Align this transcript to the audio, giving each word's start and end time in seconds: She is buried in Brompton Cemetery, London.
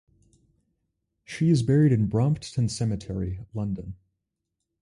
She 1.23 1.51
is 1.51 1.61
buried 1.61 1.91
in 1.91 2.07
Brompton 2.07 2.69
Cemetery, 2.69 3.45
London. 3.53 3.97